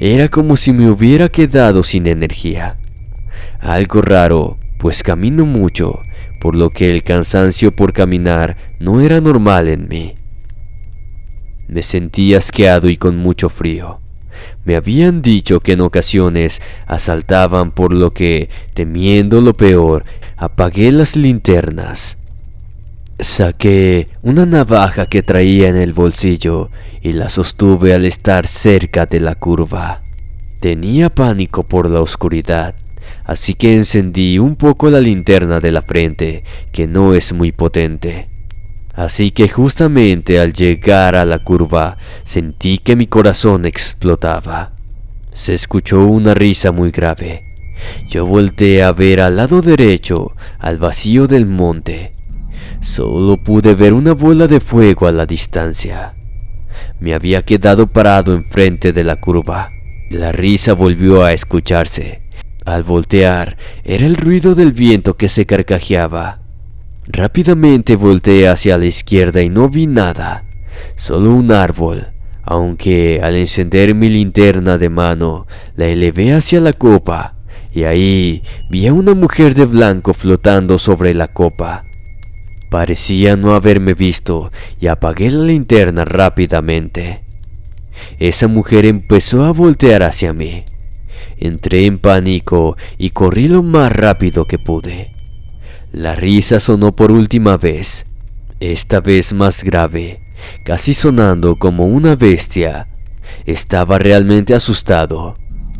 Era 0.00 0.28
como 0.28 0.56
si 0.56 0.72
me 0.72 0.90
hubiera 0.90 1.28
quedado 1.28 1.82
sin 1.82 2.06
energía. 2.06 2.78
Algo 3.62 4.02
raro, 4.02 4.58
pues 4.76 5.04
camino 5.04 5.46
mucho, 5.46 6.00
por 6.40 6.56
lo 6.56 6.70
que 6.70 6.90
el 6.90 7.04
cansancio 7.04 7.70
por 7.70 7.92
caminar 7.92 8.56
no 8.80 9.00
era 9.00 9.20
normal 9.20 9.68
en 9.68 9.86
mí. 9.88 10.16
Me 11.68 11.84
sentí 11.84 12.34
asqueado 12.34 12.90
y 12.90 12.96
con 12.96 13.16
mucho 13.16 13.48
frío. 13.48 14.00
Me 14.64 14.74
habían 14.74 15.22
dicho 15.22 15.60
que 15.60 15.74
en 15.74 15.80
ocasiones 15.80 16.60
asaltaban 16.88 17.70
por 17.70 17.92
lo 17.92 18.12
que, 18.12 18.50
temiendo 18.74 19.40
lo 19.40 19.54
peor, 19.54 20.04
apagué 20.36 20.90
las 20.90 21.14
linternas. 21.14 22.18
Saqué 23.20 24.08
una 24.22 24.44
navaja 24.44 25.06
que 25.06 25.22
traía 25.22 25.68
en 25.68 25.76
el 25.76 25.92
bolsillo 25.92 26.68
y 27.00 27.12
la 27.12 27.28
sostuve 27.28 27.94
al 27.94 28.06
estar 28.06 28.48
cerca 28.48 29.06
de 29.06 29.20
la 29.20 29.36
curva. 29.36 30.02
Tenía 30.58 31.10
pánico 31.10 31.62
por 31.62 31.88
la 31.88 32.00
oscuridad, 32.00 32.74
así 33.24 33.54
que 33.54 33.74
encendí 33.74 34.38
un 34.38 34.56
poco 34.56 34.90
la 34.90 35.00
linterna 35.00 35.60
de 35.60 35.72
la 35.72 35.82
frente, 35.82 36.44
que 36.72 36.86
no 36.86 37.14
es 37.14 37.32
muy 37.32 37.52
potente. 37.52 38.28
Así 38.94 39.30
que 39.30 39.48
justamente 39.48 40.38
al 40.38 40.52
llegar 40.52 41.14
a 41.14 41.24
la 41.24 41.38
curva 41.38 41.96
sentí 42.24 42.78
que 42.78 42.96
mi 42.96 43.06
corazón 43.06 43.64
explotaba. 43.64 44.72
Se 45.32 45.54
escuchó 45.54 46.06
una 46.06 46.34
risa 46.34 46.72
muy 46.72 46.90
grave. 46.90 47.42
Yo 48.10 48.26
volteé 48.26 48.82
a 48.82 48.92
ver 48.92 49.20
al 49.20 49.36
lado 49.36 49.62
derecho, 49.62 50.32
al 50.58 50.76
vacío 50.76 51.26
del 51.26 51.46
monte. 51.46 52.12
Solo 52.82 53.36
pude 53.42 53.74
ver 53.74 53.92
una 53.92 54.12
bola 54.12 54.46
de 54.46 54.60
fuego 54.60 55.06
a 55.06 55.12
la 55.12 55.24
distancia. 55.24 56.14
Me 57.00 57.14
había 57.14 57.42
quedado 57.42 57.86
parado 57.86 58.34
enfrente 58.34 58.92
de 58.92 59.04
la 59.04 59.16
curva. 59.16 59.70
La 60.10 60.32
risa 60.32 60.74
volvió 60.74 61.24
a 61.24 61.32
escucharse. 61.32 62.21
Al 62.64 62.82
voltear, 62.82 63.56
era 63.84 64.06
el 64.06 64.16
ruido 64.16 64.54
del 64.54 64.72
viento 64.72 65.16
que 65.16 65.28
se 65.28 65.46
carcajeaba. 65.46 66.40
Rápidamente 67.06 67.96
volteé 67.96 68.48
hacia 68.48 68.78
la 68.78 68.86
izquierda 68.86 69.42
y 69.42 69.48
no 69.48 69.68
vi 69.68 69.86
nada, 69.86 70.44
solo 70.94 71.32
un 71.32 71.50
árbol, 71.50 72.08
aunque 72.42 73.20
al 73.22 73.36
encender 73.36 73.94
mi 73.94 74.08
linterna 74.08 74.78
de 74.78 74.88
mano 74.88 75.46
la 75.76 75.86
elevé 75.86 76.32
hacia 76.32 76.60
la 76.60 76.72
copa 76.72 77.34
y 77.74 77.84
ahí 77.84 78.42
vi 78.68 78.86
a 78.86 78.92
una 78.92 79.14
mujer 79.14 79.54
de 79.54 79.64
blanco 79.64 80.12
flotando 80.12 80.78
sobre 80.78 81.14
la 81.14 81.28
copa. 81.28 81.84
Parecía 82.70 83.36
no 83.36 83.54
haberme 83.54 83.94
visto 83.94 84.50
y 84.80 84.86
apagué 84.86 85.30
la 85.30 85.44
linterna 85.44 86.04
rápidamente. 86.04 87.22
Esa 88.18 88.48
mujer 88.48 88.86
empezó 88.86 89.44
a 89.44 89.52
voltear 89.52 90.02
hacia 90.02 90.32
mí. 90.32 90.64
Entré 91.44 91.86
en 91.86 91.98
pánico 91.98 92.76
y 92.98 93.10
corrí 93.10 93.48
lo 93.48 93.64
más 93.64 93.90
rápido 93.90 94.46
que 94.46 94.60
pude. 94.60 95.12
La 95.90 96.14
risa 96.14 96.60
sonó 96.60 96.94
por 96.94 97.10
última 97.10 97.56
vez, 97.56 98.06
esta 98.60 99.00
vez 99.00 99.32
más 99.32 99.64
grave, 99.64 100.20
casi 100.64 100.94
sonando 100.94 101.56
como 101.56 101.86
una 101.86 102.14
bestia. 102.14 102.86
Estaba 103.44 103.98
realmente 103.98 104.54
asustado. 104.54 105.34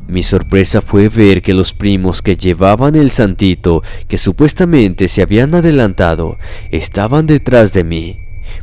Mi 0.09 0.25
sorpresa 0.25 0.81
fue 0.81 1.09
ver 1.09 1.43
que 1.43 1.55
los 1.55 1.75
primos 1.75 2.23
que 2.23 2.37
llevaban 2.37 2.97
el 2.97 3.13
santito, 3.13 3.85
que 4.09 4.19
supuestamente 4.19 5.07
se 5.07 5.23
habían 5.23 5.55
adelantado, 5.55 6.39
estaban 6.73 7.29
detrás 7.29 7.73
de 7.73 7.85
mí, 7.85 8.17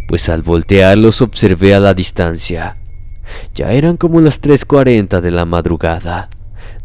pues 0.09 0.27
al 0.27 0.41
voltear 0.41 0.97
los 0.97 1.21
observé 1.21 1.73
a 1.73 1.79
la 1.79 1.93
distancia. 1.93 2.75
Ya 3.55 3.71
eran 3.71 3.95
como 3.95 4.19
las 4.19 4.41
3.40 4.41 5.21
de 5.21 5.31
la 5.31 5.45
madrugada. 5.45 6.29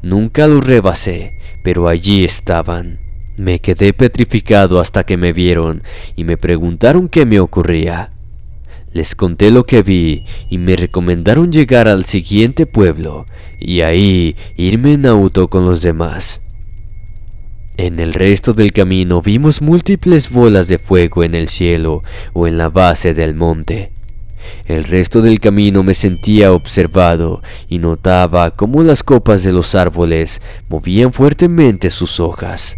Nunca 0.04 0.46
los 0.48 0.66
rebasé, 0.66 1.32
pero 1.62 1.88
allí 1.88 2.24
estaban. 2.24 2.98
Me 3.38 3.60
quedé 3.60 3.94
petrificado 3.94 4.78
hasta 4.78 5.04
que 5.04 5.16
me 5.16 5.32
vieron 5.32 5.82
y 6.14 6.24
me 6.24 6.36
preguntaron 6.36 7.08
qué 7.08 7.24
me 7.24 7.40
ocurría. 7.40 8.12
Les 8.92 9.14
conté 9.14 9.50
lo 9.50 9.64
que 9.64 9.82
vi 9.82 10.26
y 10.50 10.58
me 10.58 10.76
recomendaron 10.76 11.50
llegar 11.50 11.88
al 11.88 12.04
siguiente 12.04 12.66
pueblo 12.66 13.24
y 13.58 13.80
ahí 13.80 14.36
irme 14.58 14.92
en 14.92 15.06
auto 15.06 15.48
con 15.48 15.64
los 15.64 15.80
demás. 15.80 16.42
En 17.78 17.98
el 17.98 18.12
resto 18.12 18.52
del 18.52 18.74
camino 18.74 19.22
vimos 19.22 19.62
múltiples 19.62 20.28
bolas 20.28 20.68
de 20.68 20.76
fuego 20.76 21.24
en 21.24 21.34
el 21.34 21.48
cielo 21.48 22.02
o 22.34 22.46
en 22.46 22.58
la 22.58 22.68
base 22.68 23.14
del 23.14 23.34
monte. 23.34 23.90
El 24.66 24.84
resto 24.84 25.22
del 25.22 25.40
camino 25.40 25.82
me 25.82 25.94
sentía 25.94 26.52
observado 26.52 27.42
y 27.68 27.78
notaba 27.78 28.50
cómo 28.50 28.82
las 28.82 29.02
copas 29.02 29.42
de 29.42 29.52
los 29.52 29.74
árboles 29.74 30.40
movían 30.68 31.12
fuertemente 31.12 31.90
sus 31.90 32.20
hojas. 32.20 32.76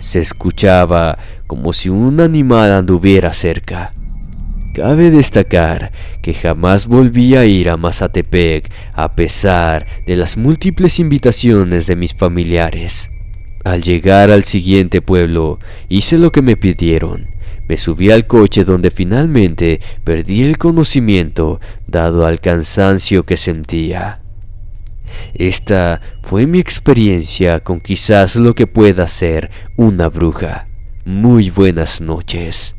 Se 0.00 0.20
escuchaba 0.20 1.18
como 1.46 1.72
si 1.72 1.88
un 1.88 2.20
animal 2.20 2.72
anduviera 2.72 3.32
cerca. 3.32 3.92
Cabe 4.74 5.10
destacar 5.10 5.92
que 6.22 6.32
jamás 6.32 6.86
volví 6.86 7.36
a 7.36 7.44
ir 7.44 7.68
a 7.68 7.76
Mazatepec 7.76 8.72
a 8.94 9.12
pesar 9.14 9.86
de 10.06 10.16
las 10.16 10.38
múltiples 10.38 10.98
invitaciones 10.98 11.86
de 11.86 11.94
mis 11.94 12.14
familiares. 12.14 13.10
Al 13.64 13.82
llegar 13.82 14.30
al 14.30 14.44
siguiente 14.44 15.02
pueblo, 15.02 15.58
hice 15.88 16.16
lo 16.16 16.32
que 16.32 16.42
me 16.42 16.56
pidieron. 16.56 17.26
Me 17.68 17.76
subí 17.76 18.10
al 18.10 18.26
coche 18.26 18.64
donde 18.64 18.90
finalmente 18.90 19.80
perdí 20.04 20.42
el 20.42 20.58
conocimiento 20.58 21.60
dado 21.86 22.26
al 22.26 22.40
cansancio 22.40 23.24
que 23.24 23.36
sentía. 23.36 24.20
Esta 25.34 26.00
fue 26.22 26.46
mi 26.46 26.58
experiencia 26.58 27.60
con 27.60 27.80
quizás 27.80 28.36
lo 28.36 28.54
que 28.54 28.66
pueda 28.66 29.06
ser 29.06 29.50
una 29.76 30.08
bruja. 30.08 30.66
Muy 31.04 31.50
buenas 31.50 32.00
noches. 32.00 32.74